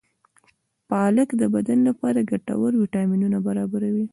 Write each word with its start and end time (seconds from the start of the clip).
پالک 0.89 1.29
د 1.41 1.43
بدن 1.53 1.79
لپاره 1.89 2.27
ګټور 2.31 2.71
ویټامینونه 2.81 3.37
برابروي. 3.47 4.05